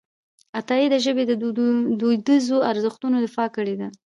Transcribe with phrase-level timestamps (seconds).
[0.59, 1.33] عطایي د ژبې د
[2.01, 3.87] دودیزو ارزښتونو دفاع کړې ده.